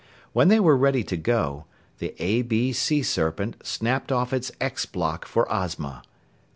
When 0.33 0.47
they 0.47 0.59
were 0.59 0.75
ready 0.75 1.03
to 1.03 1.15
go, 1.15 1.65
the 1.99 2.15
A 2.17 2.41
B 2.41 2.73
Sea 2.73 3.03
Serpent 3.03 3.57
snapped 3.61 4.11
off 4.11 4.33
its 4.33 4.51
X 4.59 4.83
block 4.87 5.27
for 5.27 5.47
Ozma. 5.53 6.01